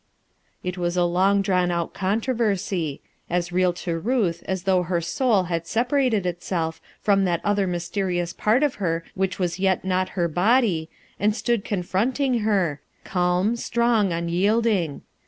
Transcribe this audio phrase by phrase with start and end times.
[0.63, 5.43] It was a long drawn out controversy; as real to Ruth as though her soul
[5.43, 10.27] had separated itself from that other mysterious part of her which was yet not her
[10.27, 15.03] body, and stood con fronting her, calm, strong, unyielding.